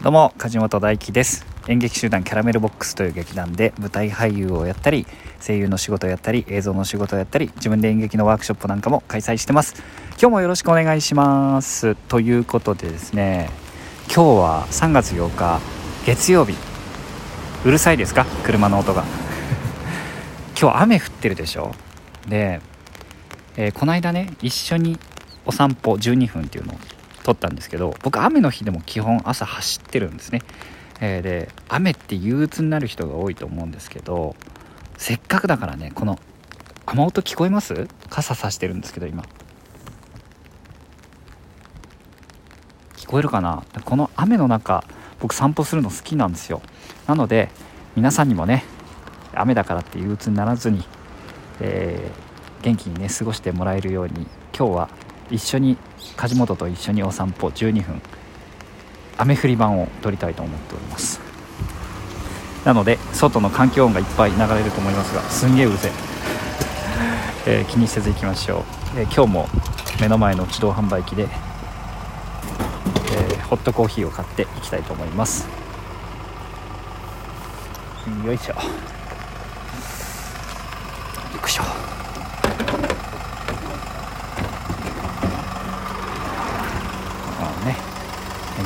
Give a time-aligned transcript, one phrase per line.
[0.00, 1.44] どうも梶本大輝です。
[1.66, 5.06] 演劇集団キャラメルボックスという劇団で舞台俳優をやったり
[5.44, 9.74] 声優の仕事をやったり映像の仕事をやったり自分で演劇のワークショップなんかも開催してます。
[10.12, 11.96] 今日もよろしくお願いします。
[11.96, 13.50] ということでですね
[14.06, 15.60] 今日は3月8日
[16.06, 16.54] 月曜日。
[17.64, 18.24] うるさいですか？
[18.44, 19.02] 車の音が。
[20.60, 21.74] 今日雨降ってるでしょ？
[22.28, 22.60] で、
[23.56, 24.96] えー、この間ね一緒に
[25.44, 26.76] お散歩12分っていうのを
[27.28, 30.40] 撮ったんですけど僕雨の日でも基本朝走ってるんですね、
[31.02, 34.34] えー、で雨って憂鬱になる人が多いと思うんですけど
[34.96, 36.18] せっかくだからねこの
[36.86, 37.86] 雨音聞こえます？
[38.08, 39.24] 傘さしてるんですけど今。
[42.96, 43.62] 聞こえるかな？
[43.84, 44.82] この雨の中
[45.20, 46.62] 僕散歩するの好きなんですよ。
[47.06, 47.50] なので
[47.94, 48.64] 皆さんにもね
[49.34, 50.82] 雨だからって憂鬱にならずに、
[51.60, 54.26] えー、元気にね過ごしてもらえるように
[54.56, 54.88] 今日は
[55.30, 55.76] 一緒に
[56.16, 58.00] 梶本と一緒にお散歩12分。
[59.18, 61.20] 雨降り版を撮りたいと思っております。
[62.64, 65.90] なので外の環境音がいっぱい流れると思いますがすんげえうぜ。
[67.46, 69.48] えー、気にせずいきましょう、えー、今日も
[70.00, 75.48] 目の前の自動販売機で、えー、ホットコーヒーを買っていきたいと思います。
[78.24, 78.60] よいしょよ
[81.46, 81.62] いしょ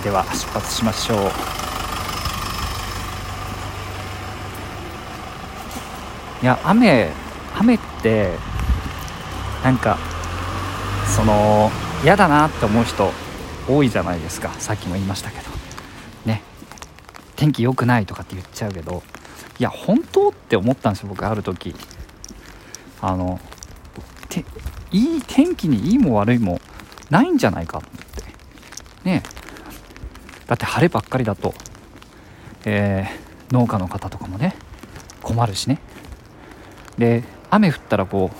[0.00, 1.18] では出発しましょう。
[6.42, 7.10] いや雨
[7.56, 8.32] 雨って
[9.62, 9.96] なんか
[11.06, 11.70] その
[12.02, 13.12] 嫌だなって思う人
[13.68, 14.50] 多いじゃないですか。
[14.58, 15.50] さっきも言いましたけど。
[16.26, 16.42] ね。
[17.36, 19.04] 天気良くないとかって言っちゃうけど。
[19.60, 21.76] いや本当って思ったんですよ僕ある時。
[23.00, 23.38] あの
[24.28, 24.44] て
[24.90, 26.60] いい天気にいいも悪いも
[27.10, 27.88] ないんじゃないかって。
[29.04, 29.22] ね。
[30.46, 31.54] だって晴ればっかりだと、
[32.64, 34.54] えー、農家の方とかもね
[35.22, 35.78] 困るしね。
[36.98, 38.36] で雨降ったらこう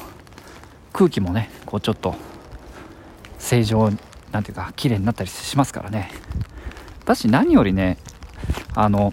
[0.92, 2.14] 空気もねこうちょっと
[3.39, 3.91] 正常
[4.30, 6.11] なんていうか綺麗になったりしますからね。
[7.05, 7.98] だし何よりね
[8.74, 9.12] あの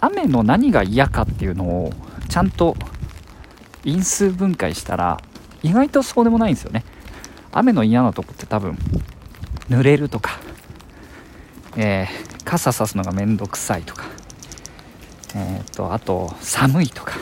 [0.00, 1.92] 雨の何が嫌かっていうのを
[2.28, 2.76] ちゃんと
[3.84, 5.20] 因数分解したら
[5.62, 6.84] 意外とそうでもないんですよね。
[7.52, 8.76] 雨の嫌なとこって多分
[9.68, 10.40] 濡れるとか
[11.76, 14.04] えー、傘さすのがめんどくさいとか、
[15.34, 17.14] えーと、あと寒いとか。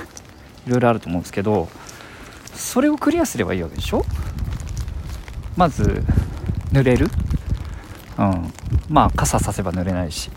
[0.66, 1.70] いろいろあると思うんですけど
[2.54, 4.04] それをクリアすればいいわけでしょ？
[5.56, 6.04] まず
[6.70, 7.08] 濡れる？
[8.18, 8.52] うん。
[8.90, 10.30] まあ傘させば濡れないし。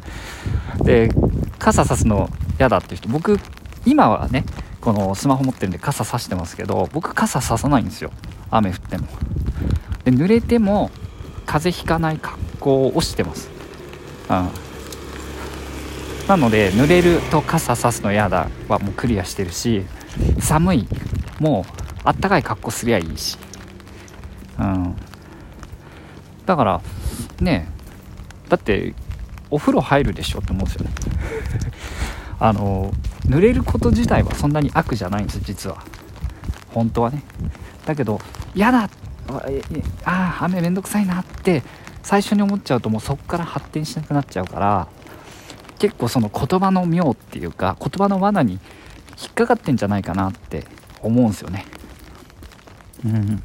[0.82, 1.10] で
[1.58, 3.38] 傘さすの嫌だっていう人僕
[3.84, 4.44] 今はね
[4.80, 8.10] このスマホ持ってるんで傘さしてますけど僕傘ささないんですよ。
[8.50, 9.06] 雨降っても。
[10.04, 10.90] で濡れても
[11.44, 13.50] 風邪ひかない格好をしてます、
[14.30, 14.50] うん、
[16.28, 19.84] なので濡れると傘さすの嫌だはもうクリアしてるし
[20.40, 20.88] 寒い。
[21.40, 21.72] もう
[22.04, 23.38] あったかい格好すりゃいいし、
[24.58, 24.96] うん、
[26.46, 26.80] だから
[27.40, 27.68] ね
[28.48, 28.94] だって
[29.50, 30.90] お風呂入るでしょって思うんですよね。
[32.40, 32.92] あの
[33.26, 35.78] 濡れること自体はそんなに悪じゃないんです実は。
[36.72, 37.22] 本当はね。
[37.86, 38.20] だけど
[38.54, 38.88] 嫌だ。
[39.28, 39.40] あ
[40.04, 41.62] あ雨めんどくさいなって
[42.04, 44.88] 最初に思っちゃうともうそこから発展しなくなっちゃうから
[45.78, 48.60] 結構その言葉の妙っていうか言葉の罠に
[49.20, 50.64] 引っかかってんじゃないかなって
[51.02, 51.66] 思うんですよね。
[53.04, 53.42] うん。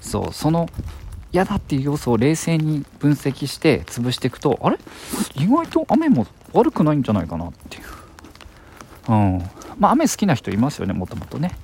[0.00, 0.68] そうその
[1.32, 4.78] 嫌だっていう要素を冷静に分析して潰していくとあれ？
[5.34, 7.84] 意外と雨も悪くないんじゃないかなっていう。
[9.08, 9.50] うん。
[9.78, 11.56] まあ雨好きな人いますよねもともとね。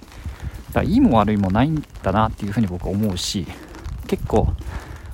[0.69, 3.47] だからいいも悪いもないんだなっていうふうに僕は思うし
[4.07, 4.53] 結構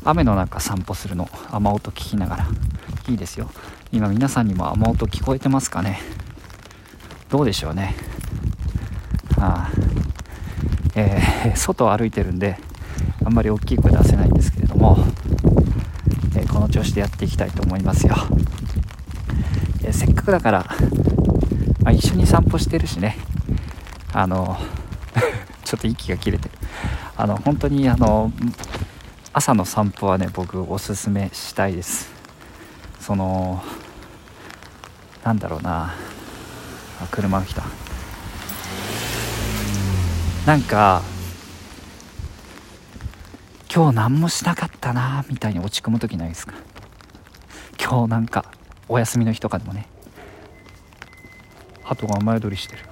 [0.08, 2.46] 雨の中散歩するの雨音聞きながら。
[3.08, 3.50] いいですよ。
[3.90, 5.98] 今皆さんにも雨音聞こえてますかね？
[7.28, 7.96] どうでしょうね。
[9.36, 9.68] あ
[10.94, 12.56] えー、 外を歩いてるんで
[13.24, 14.96] あんまり大きい声出せないんですけれども、
[16.36, 18.14] えー、この調子でやっていきたいと思いますよ、
[19.82, 20.66] えー、せっかくだから、
[21.82, 23.18] まあ、一緒に散歩してるしね。
[24.12, 24.56] あの
[25.64, 26.48] ちょっと息が切れて。
[26.48, 26.54] る
[27.18, 28.30] あの本当にあの
[29.38, 32.10] 朝の散歩はね僕おすすめしたいです。
[32.98, 33.62] その
[35.22, 35.94] なんだろうな。
[37.02, 37.62] あ車が来た。
[40.46, 41.02] なんか
[43.70, 46.54] 今日何もしなかったなみたいに落ち込む時ないですか？
[47.78, 48.46] 今日なんか
[48.88, 49.86] お休みの日とかでもね。
[51.82, 52.84] 鳩が雨宿りしてる。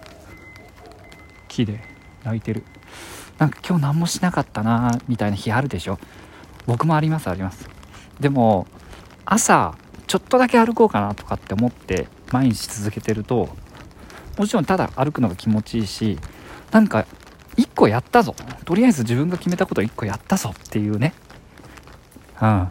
[1.48, 1.80] 木で
[2.22, 2.64] 泣いてる。
[3.38, 5.98] なんか今日何もしなかったなみたいな日あるでしょ？
[6.66, 7.68] 僕もありますあります。
[8.20, 8.66] でも
[9.24, 9.76] 朝
[10.06, 13.48] ちょっとだけ歩こうかなとかって思って毎日続けてると
[14.38, 16.18] もちろんただ歩くのが気持ちいいし
[16.70, 17.06] なんか
[17.56, 18.34] 1個やったぞ。
[18.64, 21.14] とりあえず自分が決めたこと1個やったぞっていうね。
[22.40, 22.68] うん。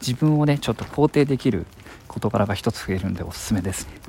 [0.00, 1.66] 自分をねちょっと肯定できる
[2.08, 3.86] 事柄が一つ増えるんでおすすめです。
[3.86, 3.99] ね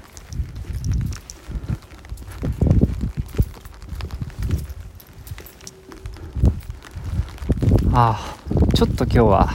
[8.04, 8.36] あ
[8.74, 9.50] ちょっと今日は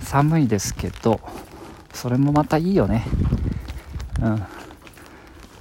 [0.00, 1.20] 寒いですけど
[1.92, 3.04] それもまたいいよね。
[4.22, 4.42] うん。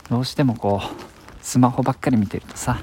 [0.10, 2.82] どうしてもこうスマホばっかり見てるとさ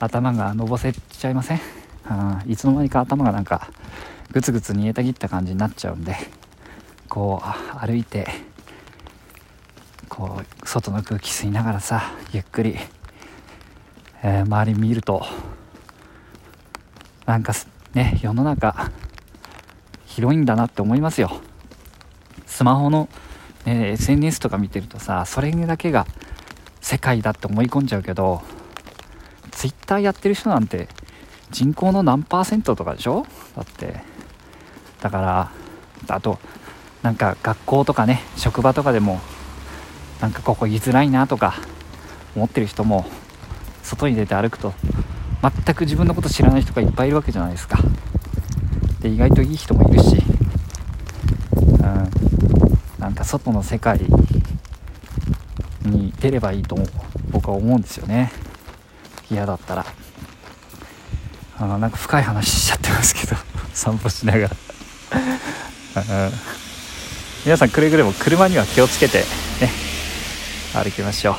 [0.00, 1.60] 頭がのぼせちゃいません、
[2.10, 3.70] うん、いつの間にか頭がなんか
[4.32, 6.16] グツグツ煮えたぎった感じになっちゃうんで
[7.08, 8.26] こう歩いて
[10.08, 12.02] こう外の空気吸いながらさ
[12.32, 12.76] ゆっくり、
[14.24, 15.24] えー、周り見ると
[17.26, 17.52] なんか
[17.94, 18.90] ね世の中
[20.06, 21.40] 広いんだなって思いますよ。
[22.46, 23.08] スマホの、
[23.64, 26.06] え、SNS とか見てるとさそれだけが
[26.80, 28.42] 世界だって思い込んじゃうけど
[29.52, 30.88] Twitter やってる人なんて
[31.50, 33.26] 人口の何パーセントとかでしょ？
[33.56, 34.00] だって。
[35.00, 35.50] だから
[36.14, 36.38] あと
[37.02, 39.20] なんか学校とかね職場とかでも
[40.20, 41.54] なんかここ居づらいなとか
[42.36, 43.04] 思ってる人も
[43.82, 44.72] 外に出て歩くと
[45.42, 47.78] 全く自分のこと知らない人がいっぱいいるわけじゃないですか。
[49.00, 50.22] で意外といい人もいるし、
[51.56, 52.10] うん、
[53.00, 53.98] なんか外の世界
[55.84, 56.76] に出ればいいと
[57.30, 58.30] 僕は思うんですよね。
[59.30, 59.84] 嫌だったら。
[61.58, 63.36] あのなんか深い話しちゃってますけど。
[63.74, 64.50] 散歩しながら。
[67.44, 69.24] 皆さんくれぐれも車には気をつけて
[69.60, 69.70] ね。
[70.72, 71.34] 歩きましょう。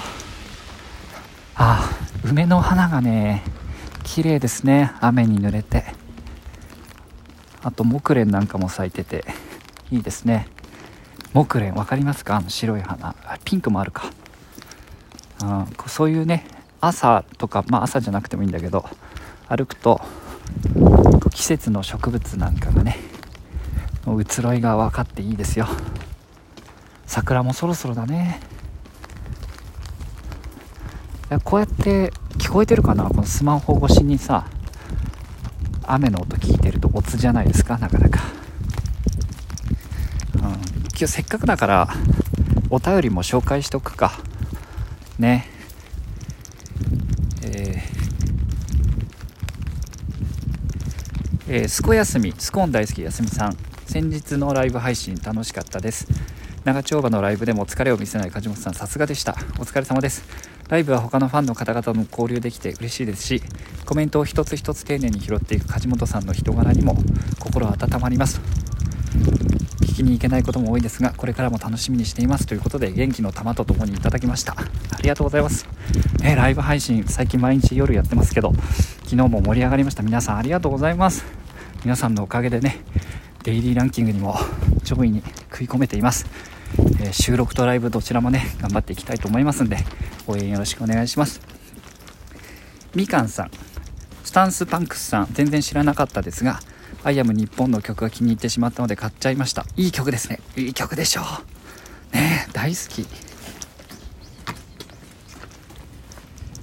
[1.55, 1.89] あ
[2.25, 3.43] 梅の花がね
[4.13, 4.91] 綺麗ですね。
[4.99, 5.85] 雨に濡れて。
[7.63, 9.25] あと木蓮なんかも咲いてて。
[9.89, 10.47] いいですね。
[11.33, 12.35] 木蓮分かりますか？
[12.35, 13.15] あの白い花。
[13.43, 14.11] ピンクもあるか、
[15.41, 16.45] うん、そういうね
[16.79, 18.85] 朝とかまあ朝じゃなくてもいいんだけど
[19.49, 19.99] 歩くと
[21.31, 22.99] 季節の植物なんかがね
[24.05, 25.67] 移ろいが分かっていいですよ。
[27.07, 28.39] 桜もそろそろだね。
[31.43, 32.13] こうやって
[32.53, 33.05] こえてるかな？
[33.05, 34.45] このスマホ越しにさ
[35.87, 37.79] 雨の音聞いてるとオツじゃないですか？
[37.79, 38.21] なかなか、
[40.35, 40.51] うん、今
[40.91, 41.89] 日せっかくだから
[42.69, 44.11] お便りも紹介しとくか。
[45.17, 45.47] ね。
[47.41, 52.35] えー、えー、すこやすみ。
[52.37, 53.57] スコーン大好きやすみさん。
[53.87, 56.07] 先日のライブ配信楽しかったです。
[56.65, 58.75] 長丁場のライブでも疲れを見せない梶本さん。
[58.75, 59.31] さすがでした。
[59.57, 60.23] お疲れ様です。
[60.69, 63.41] ライブは他のファンの方々も交流できて嬉しいですし
[63.85, 66.95] コメントを一つ一つ丁寧に拾っていく梶本さんの人柄にも
[67.39, 68.41] 心温まります。
[69.81, 72.47] 聞きに行けないことも多いですがこれからも楽しみにしています。
[72.47, 74.53] ということで元気の玉とともにいただきました。
[74.53, 75.67] ありがとうございます、
[76.23, 78.53] えライブ配信最近毎日夜やってますけど
[79.03, 80.01] 昨日も盛り上がりました。
[80.01, 81.25] 皆さんありがとうございます。
[81.83, 82.79] 皆さんのおかげでね
[83.43, 84.35] デイリーランキングにも
[84.83, 85.21] 上位に
[85.51, 86.25] 食い込めています、
[87.03, 89.77] えー、収録とライブどちらもね頑張っていきたいと思いますんで
[90.25, 91.41] 応援よろしくお願いします。
[92.95, 93.51] みかんさん。
[94.23, 95.27] スタンスパンクスさん。
[95.33, 96.61] 全然知らなかったですが
[97.03, 99.65] アイアム日本の曲が気に入ってしまったので買っちゃいました。
[99.75, 100.39] いい曲ですね。
[100.55, 101.21] いい曲でしょ
[102.13, 102.15] う。
[102.15, 103.05] ね大好き。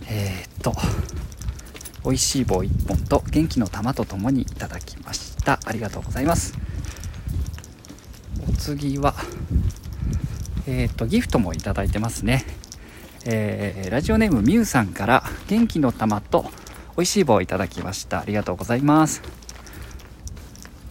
[0.09, 0.75] えー、っと
[2.03, 5.61] 美味しい棒1本と元気の玉とともにいただきました。
[5.67, 6.55] ありがとうございます。
[8.49, 9.15] お次は
[10.67, 12.45] えー、っとギフトもいただいてますね。
[13.27, 16.45] えー、ラジオネームみゆさんから元気の玉と
[16.97, 18.21] 美味しい棒をいただきました。
[18.21, 19.23] ありがとうございます。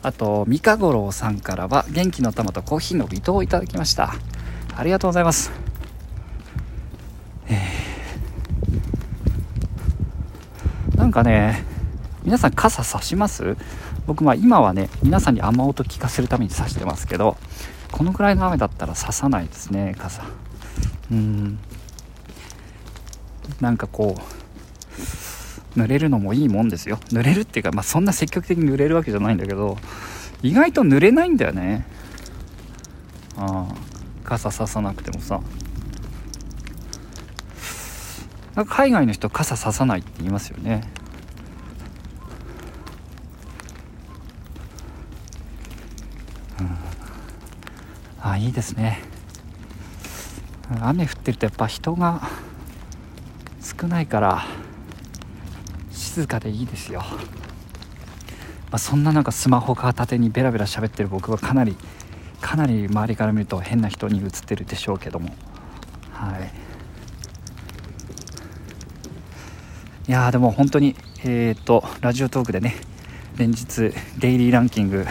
[0.01, 4.13] あと三日五郎さんからは元気の玉とコーヒーの微糖をいただきました。
[4.75, 5.51] ありがとうございます、
[7.49, 11.65] えー、なんかね
[12.23, 13.57] 皆さん傘差します？
[14.07, 17.35] 僕まあ今はね皆さんに雨音聞かせるために差してますけど
[17.91, 20.23] このくらいの雨だったら差さないですね傘。
[21.11, 21.59] うん。
[23.59, 24.15] なんかこ
[25.75, 26.99] う濡れるのもいいもんですよ。
[27.11, 29.77] 濡れるっていうか、まあ、そんな積極的に濡れるわけじゃないんだけど
[30.41, 31.85] 意外と濡れないんだよね。
[33.37, 33.75] ああ
[34.23, 35.41] 傘ささなくてもさ。
[38.59, 40.81] なんか海外の人傘ささないって言いますよね
[46.59, 46.77] うん、
[48.19, 49.01] あいいですね。
[50.81, 52.21] 雨降ってるとやっぱ人が
[53.61, 54.45] 少ないから
[55.91, 57.01] 静かでいいですよ。
[58.71, 61.75] まあ、そんななんかスマホ片手にベラベラ喋ってる僕はかなり
[62.39, 65.29] かなり周りから見ると変な人に映ってるでしょうけども。
[66.13, 66.51] はい。
[70.07, 72.75] いやでも本当にえっ、とラジオトークでね
[73.37, 75.05] 連日デイリーランキング、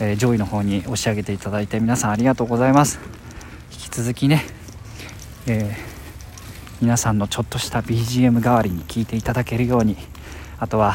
[0.00, 3.00] えー、上位の方に押し上げていただいて皆さんありがとうございます。
[3.72, 4.44] 引き続きね、
[5.46, 5.76] えー、
[6.80, 9.96] 皆さんのちょっとした BGM 代わりに聞いていただけるように
[10.58, 10.94] あとは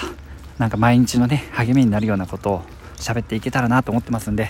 [0.58, 2.62] なんか毎日のね励みになるようなことを
[2.96, 4.50] 喋っていけたらなと思ってますんで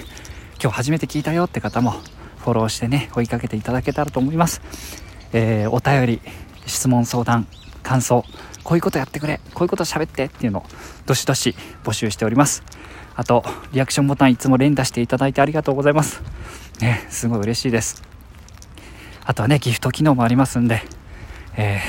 [0.61, 1.91] 今日初めて聞いたよって方も
[2.37, 4.61] フォローしてね追いかけていただけたらと思います、
[5.31, 6.21] えー、お便り
[6.65, 7.47] 質問相談
[7.81, 8.23] 感想
[8.63, 10.65] こういうことやってくれこういうこと喋ってっていうのを
[11.05, 12.63] どしどし募集しております。
[13.15, 16.21] あとリアクションボタンいつも連打していただいてありがとうございます。
[16.79, 18.03] ねすごい嬉しいです。
[19.25, 20.81] あとはねギフト機能もありますんで。
[21.55, 21.79] え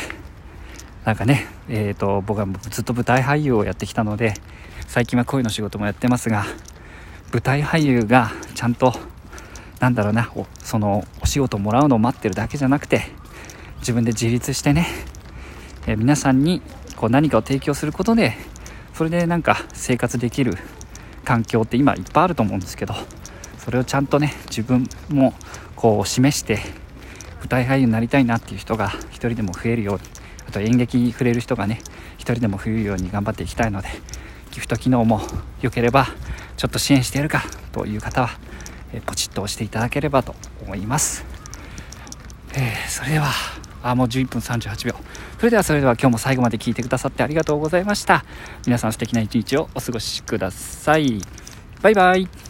[1.02, 4.34] ー、なんかねえーと、僕はずっと舞台俳優をやってきたので
[4.86, 6.44] 最近は声の仕事もやってますが
[7.32, 8.92] 舞台俳優がちゃんと
[9.80, 13.02] なんだろうなそのお仕事をもらうのを待ってるだけじゃなくて
[13.78, 14.86] 自分で自立してね、
[15.86, 16.62] え皆さんに
[16.96, 18.34] こう何かを提供することで
[18.94, 20.56] それでなんか生活できる
[21.24, 22.94] 環境って今いっぱいあると思うんですけど
[23.58, 25.34] それをちゃんとね自分も
[25.74, 26.58] こう示して
[27.40, 30.02] 舞台俳優になりたいなっていう人が一人でも増えるように
[30.48, 31.80] あと演劇に触れる人がね
[32.16, 33.88] 一人でも増えるように頑張っていきたいので
[34.50, 35.20] ギフト機能も
[35.60, 36.06] 良ければ
[36.56, 38.30] ちょっと支援してやるかという方は、
[38.92, 41.24] えポチッと押していただければと思います、
[42.54, 43.32] えー、それでは
[43.84, 44.94] あもう11分38秒。
[45.38, 48.24] それではそれでは今日も最後まで聞いてくださってありがとうございました。
[48.66, 51.20] 皆さん素敵な一日をお過ごしください。
[51.82, 52.43] バイバイ。